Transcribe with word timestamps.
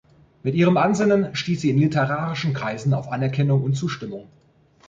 Mit 0.41 0.55
ihrem 0.55 0.77
Ansinnen 0.77 1.35
stieß 1.35 1.61
sie 1.61 1.69
in 1.69 1.77
literarischen 1.77 2.55
Kreisen 2.55 2.95
auf 2.95 3.11
Anerkennung 3.11 3.61
und 3.63 3.75
Zustimmung. 3.75 4.29